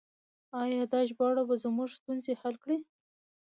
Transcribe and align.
آیا 0.61 0.83
دا 0.91 0.99
ژباړه 1.09 1.43
به 1.49 1.55
زموږ 1.63 1.89
ستونزې 1.99 2.33
حل 2.41 2.55
کړي؟ 2.63 2.77